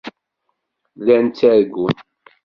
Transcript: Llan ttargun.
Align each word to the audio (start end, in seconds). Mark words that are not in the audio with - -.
Llan 1.03 1.27
ttargun. 1.29 1.95